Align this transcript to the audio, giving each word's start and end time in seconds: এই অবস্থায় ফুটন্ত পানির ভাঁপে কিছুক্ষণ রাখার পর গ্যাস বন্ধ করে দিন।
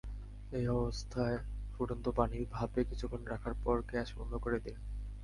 এই 0.51 0.65
অবস্থায় 0.75 1.37
ফুটন্ত 1.73 2.05
পানির 2.09 2.43
ভাঁপে 2.51 2.81
কিছুক্ষণ 2.83 3.21
রাখার 3.25 3.53
পর 3.63 3.75
গ্যাস 3.89 4.09
বন্ধ 4.17 4.33
করে 4.35 4.57
দিন। 4.59 4.77